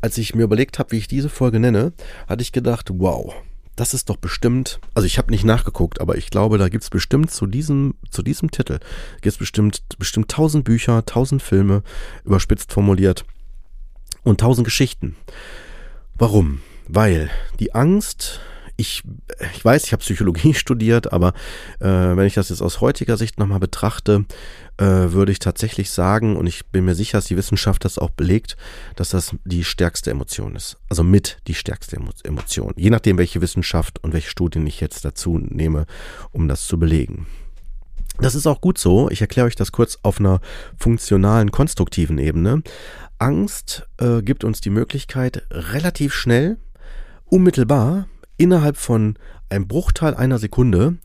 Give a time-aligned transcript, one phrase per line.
[0.00, 1.92] Als ich mir überlegt habe, wie ich diese Folge nenne,
[2.28, 3.34] hatte ich gedacht, wow,
[3.76, 6.90] das ist doch bestimmt, also ich habe nicht nachgeguckt, aber ich glaube, da gibt es
[6.90, 8.78] bestimmt zu diesem, zu diesem Titel,
[9.20, 11.82] gibt es bestimmt, bestimmt tausend Bücher, tausend Filme,
[12.24, 13.24] überspitzt formuliert
[14.22, 15.16] und tausend Geschichten.
[16.14, 16.60] Warum?
[16.86, 18.40] Weil die Angst
[18.76, 19.02] ich,
[19.54, 21.28] ich weiß, ich habe Psychologie studiert, aber
[21.80, 24.24] äh, wenn ich das jetzt aus heutiger Sicht nochmal betrachte,
[24.76, 28.10] äh, würde ich tatsächlich sagen, und ich bin mir sicher, dass die Wissenschaft das auch
[28.10, 28.56] belegt,
[28.96, 30.78] dass das die stärkste Emotion ist.
[30.88, 32.72] Also mit die stärkste Emotion.
[32.76, 35.86] Je nachdem, welche Wissenschaft und welche Studien ich jetzt dazu nehme,
[36.32, 37.26] um das zu belegen.
[38.18, 39.10] Das ist auch gut so.
[39.10, 40.40] Ich erkläre euch das kurz auf einer
[40.78, 42.62] funktionalen, konstruktiven Ebene.
[43.18, 46.58] Angst äh, gibt uns die Möglichkeit, relativ schnell,
[47.26, 48.06] unmittelbar
[48.36, 49.16] innerhalb von
[49.48, 50.96] einem Bruchteil einer Sekunde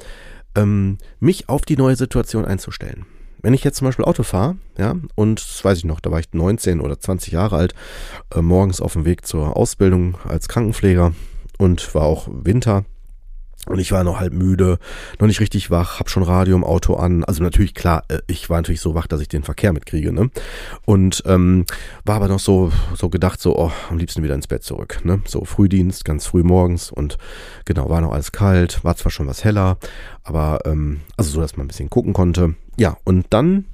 [0.56, 3.06] ähm, mich auf die neue Situation einzustellen.
[3.42, 6.20] Wenn ich jetzt zum Beispiel Auto fahre, ja, und das weiß ich noch, da war
[6.20, 7.74] ich 19 oder 20 Jahre alt,
[8.36, 11.14] äh, morgens auf dem Weg zur Ausbildung als Krankenpfleger
[11.58, 12.84] und war auch Winter,
[13.68, 14.80] und ich war noch halb müde,
[15.20, 17.24] noch nicht richtig wach, hab schon Radio im Auto an.
[17.24, 20.30] Also natürlich, klar, äh, ich war natürlich so wach, dass ich den Verkehr mitkriege, ne?
[20.86, 21.66] Und ähm,
[22.06, 25.22] war aber noch so, so gedacht, so, oh, am liebsten wieder ins Bett zurück, ne?
[25.26, 27.18] So Frühdienst, ganz früh morgens und
[27.66, 29.78] genau, war noch alles kalt, war zwar schon was heller,
[30.24, 32.56] aber ähm, also so, dass man ein bisschen gucken konnte.
[32.78, 33.66] Ja, und dann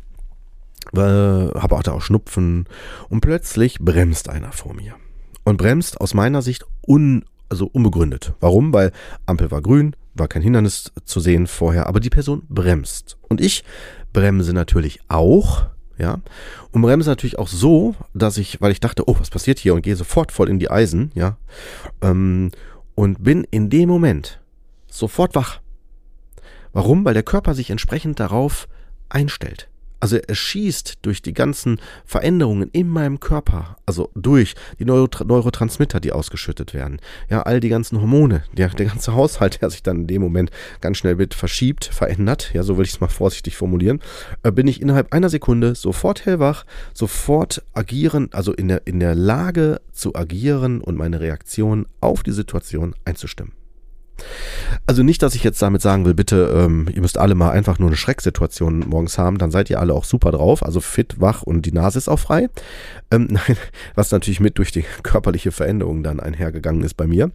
[0.93, 2.65] äh, habe auch da auch Schnupfen
[3.09, 4.95] und plötzlich bremst einer vor mir.
[5.43, 8.33] Und bremst aus meiner Sicht un also unbegründet.
[8.39, 8.73] Warum?
[8.73, 8.91] Weil
[9.25, 13.17] Ampel war grün, war kein Hindernis zu sehen vorher, aber die Person bremst.
[13.27, 13.63] Und ich
[14.13, 15.65] bremse natürlich auch,
[15.97, 16.21] ja,
[16.71, 19.81] und bremse natürlich auch so, dass ich, weil ich dachte, oh, was passiert hier und
[19.81, 21.37] gehe sofort voll in die Eisen, ja,
[22.01, 22.51] ähm,
[22.95, 24.39] und bin in dem Moment
[24.87, 25.59] sofort wach.
[26.73, 27.05] Warum?
[27.05, 28.67] Weil der Körper sich entsprechend darauf
[29.09, 29.69] einstellt.
[29.99, 35.99] Also er schießt durch die ganzen Veränderungen in meinem Körper, also durch die Neuro Neurotransmitter,
[35.99, 36.99] die ausgeschüttet werden.
[37.29, 40.51] Ja, all die ganzen Hormone, der, der ganze Haushalt, der sich dann in dem Moment
[40.81, 43.99] ganz schnell mit verschiebt, verändert, ja, so will ich es mal vorsichtig formulieren,
[44.43, 49.15] äh, bin ich innerhalb einer Sekunde sofort hellwach, sofort agieren, also in der, in der
[49.15, 53.64] Lage zu agieren und meine Reaktion auf die Situation einzustimmen.
[54.85, 57.79] Also nicht, dass ich jetzt damit sagen will, bitte, ähm, ihr müsst alle mal einfach
[57.79, 61.43] nur eine Schrecksituation morgens haben, dann seid ihr alle auch super drauf, also fit, wach
[61.43, 62.49] und die Nase ist auch frei.
[63.11, 63.57] Ähm, nein,
[63.95, 67.31] was natürlich mit durch die körperliche Veränderung dann einhergegangen ist bei mir.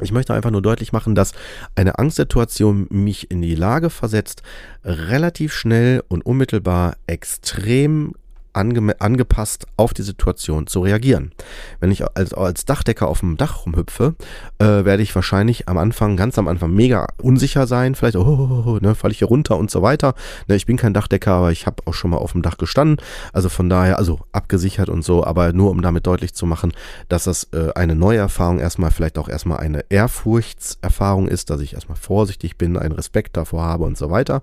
[0.00, 1.32] Ich möchte einfach nur deutlich machen, dass
[1.74, 4.42] eine Angstsituation mich in die Lage versetzt,
[4.84, 8.14] relativ schnell und unmittelbar extrem
[8.52, 11.32] angepasst auf die Situation zu reagieren.
[11.80, 14.14] Wenn ich als, als Dachdecker auf dem Dach rumhüpfe,
[14.58, 18.64] äh, werde ich wahrscheinlich am Anfang, ganz am Anfang mega unsicher sein, vielleicht, oh, oh,
[18.66, 20.14] oh ne, falle ich hier runter und so weiter.
[20.48, 23.04] Ne, ich bin kein Dachdecker, aber ich habe auch schon mal auf dem Dach gestanden.
[23.32, 26.72] Also von daher, also abgesichert und so, aber nur um damit deutlich zu machen,
[27.08, 31.74] dass das äh, eine neue Erfahrung erstmal vielleicht auch erstmal eine Ehrfurchtserfahrung ist, dass ich
[31.74, 34.42] erstmal vorsichtig bin, einen Respekt davor habe und so weiter.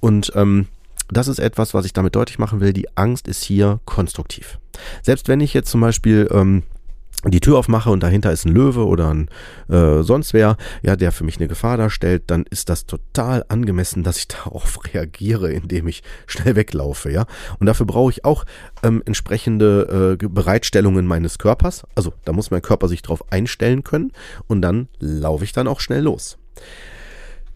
[0.00, 0.68] Und ähm,
[1.10, 2.72] das ist etwas, was ich damit deutlich machen will.
[2.72, 4.58] Die Angst ist hier konstruktiv.
[5.02, 6.62] Selbst wenn ich jetzt zum Beispiel ähm,
[7.26, 9.28] die Tür aufmache und dahinter ist ein Löwe oder ein
[9.68, 14.02] äh, sonst wer, ja, der für mich eine Gefahr darstellt, dann ist das total angemessen,
[14.02, 17.26] dass ich darauf reagiere, indem ich schnell weglaufe, ja.
[17.58, 18.44] Und dafür brauche ich auch
[18.82, 21.84] ähm, entsprechende äh, Bereitstellungen meines Körpers.
[21.94, 24.12] Also da muss mein Körper sich drauf einstellen können
[24.46, 26.38] und dann laufe ich dann auch schnell los.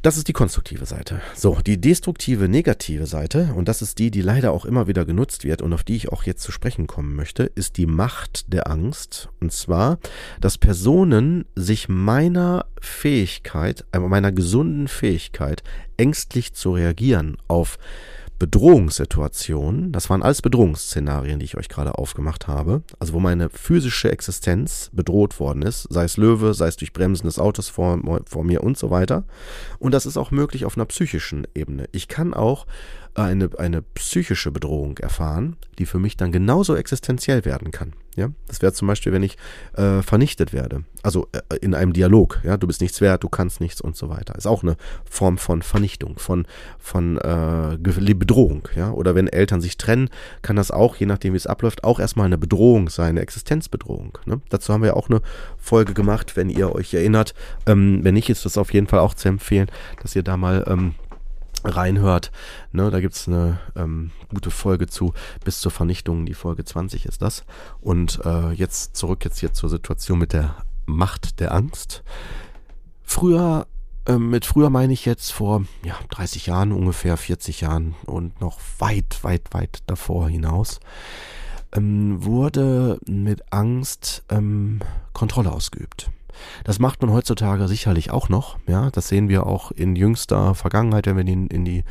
[0.05, 1.23] Das ist die konstruktive Seite.
[1.35, 5.45] So, die destruktive, negative Seite, und das ist die, die leider auch immer wieder genutzt
[5.45, 8.71] wird und auf die ich auch jetzt zu sprechen kommen möchte, ist die Macht der
[8.71, 9.31] Angst.
[9.41, 9.99] Und zwar,
[10.43, 15.63] dass Personen sich meiner Fähigkeit, äh, meiner gesunden Fähigkeit,
[15.97, 17.79] ängstlich zu reagieren auf
[18.39, 24.11] Bedrohungssituationen, das waren alles Bedrohungsszenarien, die ich euch gerade aufgemacht habe, also wo meine physische
[24.11, 28.45] Existenz bedroht worden ist, sei es Löwe, sei es durch Bremsen des Autos vor, vor
[28.45, 29.25] mir und so weiter.
[29.79, 31.89] Und das ist auch möglich auf einer psychischen Ebene.
[31.93, 32.67] Ich kann auch
[33.15, 37.93] eine, eine psychische Bedrohung erfahren, die für mich dann genauso existenziell werden kann.
[38.17, 39.37] Ja, das wäre zum Beispiel, wenn ich
[39.77, 40.85] äh, vernichtet werde.
[41.03, 42.41] Also äh, in einem Dialog.
[42.45, 44.37] Ja, du bist nichts wert, du kannst nichts und so weiter.
[44.37, 44.77] Ist auch eine
[45.09, 46.47] Form von Vernichtung, von
[46.79, 48.69] von äh, Bedrohung.
[48.77, 50.11] Ja, oder wenn Eltern sich trennen,
[50.43, 54.17] kann das auch, je nachdem wie es abläuft, auch erstmal eine Bedrohung sein, eine Existenzbedrohung.
[54.27, 54.41] Ne?
[54.49, 55.21] Dazu haben wir auch eine
[55.59, 57.35] Folge gemacht, wenn ihr euch erinnert.
[57.67, 59.69] Ähm, wenn nicht, ist das auf jeden Fall auch zu empfehlen,
[60.03, 60.95] dass ihr da mal ähm,
[61.65, 62.31] reinhört.
[62.73, 65.15] Ne, da gibt's eine ähm, gute Folge zu,
[65.45, 67.45] bis zur Vernichtung, die Folge 20 ist das.
[67.81, 70.57] Und äh, jetzt zurück jetzt hier zur Situation mit der
[70.87, 72.03] Macht der Angst.
[73.03, 73.67] Früher,
[74.07, 78.59] äh, mit früher meine ich jetzt vor ja, 30 Jahren, ungefähr 40 Jahren und noch
[78.79, 80.81] weit, weit, weit davor hinaus,
[81.73, 84.81] ähm, wurde mit Angst ähm,
[85.13, 86.11] Kontrolle ausgeübt.
[86.65, 88.59] Das macht man heutzutage sicherlich auch noch.
[88.67, 91.85] Ja, das sehen wir auch in jüngster Vergangenheit, wenn wir in, in die,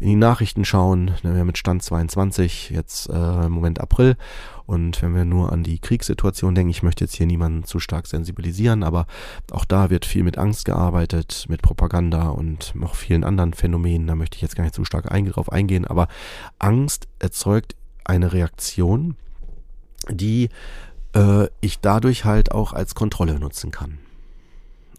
[0.00, 1.12] in die Nachrichten schauen.
[1.22, 4.16] Wir haben mit Stand 22 jetzt äh, im Moment April.
[4.66, 8.06] Und wenn wir nur an die Kriegssituation denken, ich möchte jetzt hier niemanden zu stark
[8.06, 9.06] sensibilisieren, aber
[9.50, 14.06] auch da wird viel mit Angst gearbeitet, mit Propaganda und noch vielen anderen Phänomenen.
[14.06, 15.86] Da möchte ich jetzt gar nicht zu stark drauf eingehen.
[15.86, 16.08] Aber
[16.58, 19.16] Angst erzeugt eine Reaktion,
[20.08, 20.48] die
[21.14, 23.98] äh, ich dadurch halt auch als Kontrolle nutzen kann.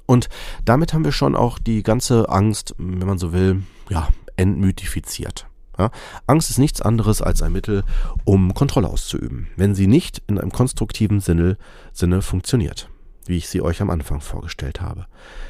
[0.06, 0.30] Und
[0.66, 5.48] damit haben wir schon auch die ganze Angst, wenn man so will, ja, entmythifiziert.
[5.78, 5.92] Ja,
[6.26, 7.84] Angst ist nichts anderes als ein Mittel,
[8.24, 11.58] um Kontrolle auszuüben, wenn sie nicht in einem konstruktiven Sinne,
[11.92, 12.90] Sinne funktioniert,
[13.26, 15.06] wie ich sie euch am Anfang vorgestellt habe.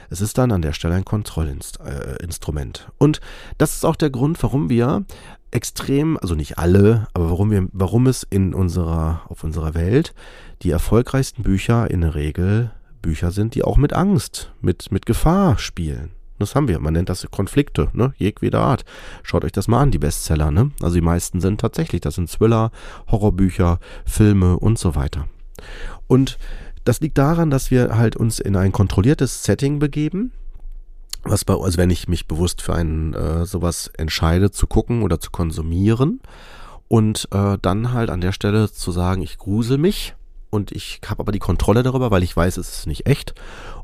[0.09, 2.91] Es ist dann an der Stelle ein Kontrollinstrument.
[2.97, 3.21] Und
[3.57, 5.05] das ist auch der Grund, warum wir
[5.51, 10.13] extrem, also nicht alle, aber warum wir, warum es in unserer, auf unserer Welt
[10.61, 15.59] die erfolgreichsten Bücher in der Regel Bücher sind, die auch mit Angst, mit, mit Gefahr
[15.59, 16.11] spielen.
[16.39, 16.79] Das haben wir.
[16.79, 18.13] Man nennt das Konflikte, ne?
[18.17, 18.83] Jegweder Art.
[19.23, 20.71] Schaut euch das mal an, die Bestseller, ne?
[20.81, 22.71] Also die meisten sind tatsächlich, das sind Thriller,
[23.09, 25.27] Horrorbücher, Filme und so weiter.
[26.07, 26.37] Und
[26.85, 30.31] das liegt daran, dass wir halt uns in ein kontrolliertes Setting begeben,
[31.23, 35.19] was bei, also wenn ich mich bewusst für einen äh, sowas entscheide zu gucken oder
[35.19, 36.21] zu konsumieren
[36.87, 40.13] und äh, dann halt an der Stelle zu sagen, ich grusel mich
[40.51, 43.33] und ich habe aber die Kontrolle darüber, weil ich weiß, es ist nicht echt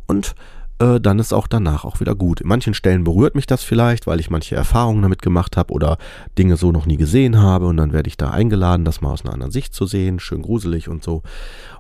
[0.06, 0.36] und
[0.82, 2.42] äh, dann ist auch danach auch wieder gut.
[2.42, 5.98] In manchen Stellen berührt mich das vielleicht, weil ich manche Erfahrungen damit gemacht habe oder
[6.38, 9.24] Dinge so noch nie gesehen habe und dann werde ich da eingeladen, das mal aus
[9.24, 11.22] einer anderen Sicht zu sehen, schön gruselig und so.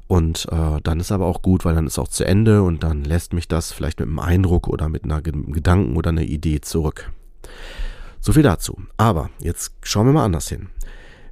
[0.07, 3.03] Und äh, dann ist aber auch gut, weil dann ist auch zu Ende und dann
[3.03, 7.11] lässt mich das vielleicht mit einem Eindruck oder mit einer Gedanken oder einer Idee zurück.
[8.19, 8.77] So viel dazu.
[8.97, 10.69] Aber jetzt schauen wir mal anders hin.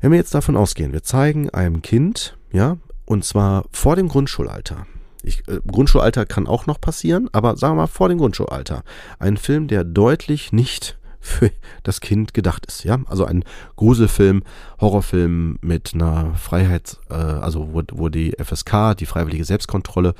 [0.01, 4.87] Wenn wir jetzt davon ausgehen, wir zeigen einem Kind, ja, und zwar vor dem Grundschulalter.
[5.23, 8.83] Ich, äh, Grundschulalter kann auch noch passieren, aber sagen wir mal vor dem Grundschulalter.
[9.19, 11.51] Ein Film, der deutlich nicht für
[11.83, 12.83] das Kind gedacht ist.
[12.83, 13.43] Ja, also ein
[13.75, 14.43] Gruselfilm,
[14.79, 20.15] Horrorfilm mit einer Freiheit, äh, also wo, wo die FSK, die freiwillige Selbstkontrolle,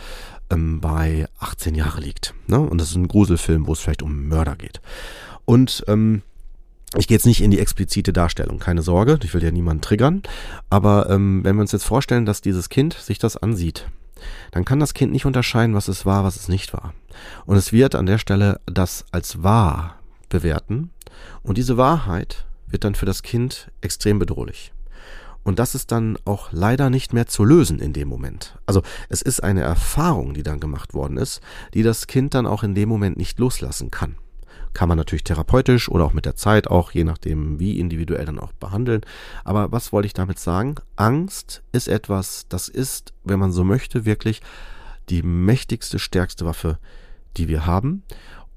[0.49, 2.33] ähm, bei 18 Jahre liegt.
[2.47, 2.59] Ne?
[2.59, 4.81] Und das ist ein Gruselfilm, wo es vielleicht um Mörder geht.
[5.45, 6.21] Und ähm,
[6.97, 10.23] ich gehe jetzt nicht in die explizite Darstellung, keine Sorge, ich will ja niemanden triggern.
[10.69, 13.87] Aber ähm, wenn wir uns jetzt vorstellen, dass dieses Kind sich das ansieht,
[14.51, 16.93] dann kann das Kind nicht unterscheiden, was es war, was es nicht war.
[17.45, 19.99] Und es wird an der Stelle das als wahr
[20.29, 20.91] bewerten.
[21.43, 24.71] Und diese Wahrheit wird dann für das Kind extrem bedrohlich.
[25.43, 28.57] Und das ist dann auch leider nicht mehr zu lösen in dem Moment.
[28.65, 31.41] Also es ist eine Erfahrung, die dann gemacht worden ist,
[31.73, 34.15] die das Kind dann auch in dem Moment nicht loslassen kann.
[34.73, 38.39] Kann man natürlich therapeutisch oder auch mit der Zeit auch, je nachdem wie individuell dann
[38.39, 39.01] auch behandeln.
[39.43, 40.75] Aber was wollte ich damit sagen?
[40.95, 44.41] Angst ist etwas, das ist, wenn man so möchte, wirklich
[45.09, 46.77] die mächtigste, stärkste Waffe,
[47.37, 48.03] die wir haben.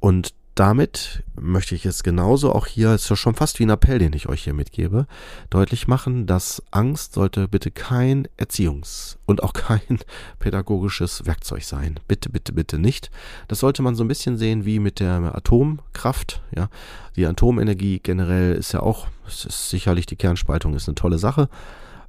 [0.00, 3.98] Und damit möchte ich es genauso auch hier, ist ja schon fast wie ein Appell,
[3.98, 5.06] den ich euch hier mitgebe,
[5.48, 9.98] deutlich machen, dass Angst sollte bitte kein Erziehungs- und auch kein
[10.38, 11.98] pädagogisches Werkzeug sein.
[12.06, 13.10] Bitte, bitte, bitte nicht.
[13.48, 16.42] Das sollte man so ein bisschen sehen wie mit der Atomkraft.
[16.54, 16.68] Ja,
[17.16, 21.48] die Atomenergie generell ist ja auch, ist sicherlich die Kernspaltung ist eine tolle Sache.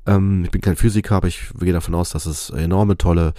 [0.05, 3.33] Ähm, ich bin kein Physiker, aber ich gehe davon aus, dass es enorme tolle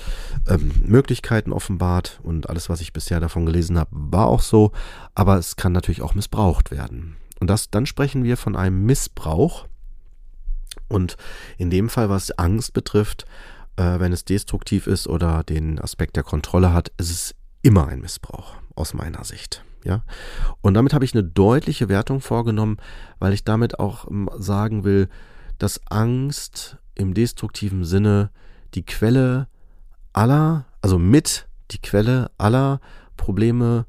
[0.48, 4.72] ähm, Möglichkeiten offenbart und alles, was ich bisher davon gelesen habe, war auch so.
[5.14, 7.16] Aber es kann natürlich auch missbraucht werden.
[7.40, 9.66] Und das, dann sprechen wir von einem Missbrauch.
[10.88, 11.16] Und
[11.58, 13.26] in dem Fall, was Angst betrifft,
[13.76, 18.00] äh, wenn es destruktiv ist oder den Aspekt der Kontrolle hat, ist es immer ein
[18.00, 19.64] Missbrauch aus meiner Sicht.
[19.84, 20.02] Ja,
[20.62, 22.78] und damit habe ich eine deutliche Wertung vorgenommen,
[23.18, 25.10] weil ich damit auch ähm, sagen will,
[25.58, 28.30] dass Angst im destruktiven Sinne
[28.74, 29.48] die Quelle
[30.12, 32.80] aller, also mit die Quelle aller
[33.16, 33.86] Probleme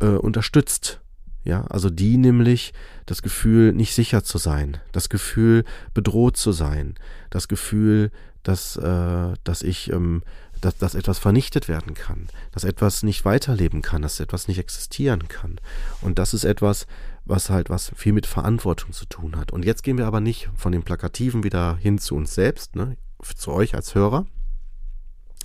[0.00, 1.00] äh, unterstützt.
[1.44, 2.74] Ja, also die nämlich
[3.06, 6.94] das Gefühl, nicht sicher zu sein, das Gefühl, bedroht zu sein,
[7.30, 8.10] das Gefühl,
[8.42, 10.22] dass, äh, dass ich, ähm,
[10.60, 15.28] dass, dass etwas vernichtet werden kann, dass etwas nicht weiterleben kann, dass etwas nicht existieren
[15.28, 15.60] kann.
[16.00, 16.86] Und das ist etwas,
[17.24, 19.52] was halt was viel mit Verantwortung zu tun hat.
[19.52, 22.96] Und jetzt gehen wir aber nicht von dem Plakativen wieder hin zu uns selbst, ne,
[23.36, 24.26] zu euch als Hörer.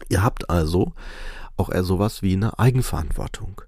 [0.09, 0.93] Ihr habt also
[1.57, 3.61] auch eher sowas wie eine Eigenverantwortung.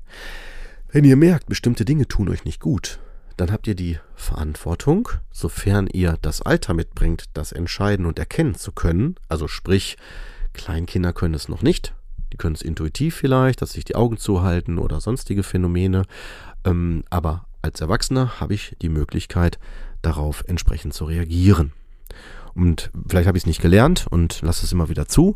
[0.91, 2.99] Wenn ihr merkt, bestimmte Dinge tun euch nicht gut,
[3.37, 8.71] dann habt ihr die Verantwortung, sofern ihr das Alter mitbringt, das entscheiden und erkennen zu
[8.71, 9.97] können, also sprich,
[10.53, 11.93] Kleinkinder können es noch nicht,
[12.31, 16.03] die können es intuitiv vielleicht, dass sich die Augen zuhalten oder sonstige Phänomene,
[16.65, 19.59] ähm, aber als Erwachsener habe ich die Möglichkeit,
[20.01, 21.71] darauf entsprechend zu reagieren.
[22.53, 25.35] Und vielleicht habe ich es nicht gelernt und lasse es immer wieder zu,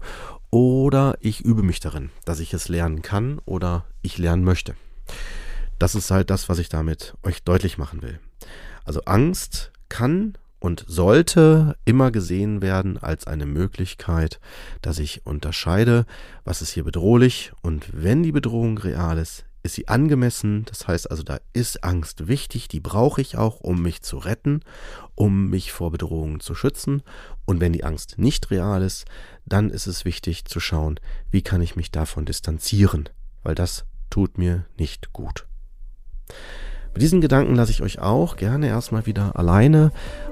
[0.49, 4.75] oder ich übe mich darin, dass ich es lernen kann oder ich lernen möchte.
[5.79, 8.19] Das ist halt das, was ich damit euch deutlich machen will.
[8.85, 14.39] Also Angst kann und sollte immer gesehen werden als eine Möglichkeit,
[14.81, 16.05] dass ich unterscheide,
[16.43, 20.65] was ist hier bedrohlich und wenn die Bedrohung real ist, ist sie angemessen.
[20.65, 24.61] Das heißt also, da ist Angst wichtig, die brauche ich auch, um mich zu retten,
[25.13, 27.03] um mich vor Bedrohungen zu schützen.
[27.45, 29.05] Und wenn die Angst nicht real ist,
[29.45, 30.99] dann ist es wichtig zu schauen,
[31.31, 33.09] wie kann ich mich davon distanzieren,
[33.43, 35.45] weil das tut mir nicht gut.
[36.93, 39.91] Mit diesen Gedanken lasse ich euch auch gerne erstmal wieder alleine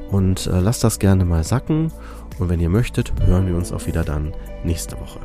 [0.10, 1.92] und äh, lasst das gerne mal sacken.
[2.40, 4.34] Und wenn ihr möchtet, hören wir uns auch wieder dann
[4.64, 5.20] nächste Woche.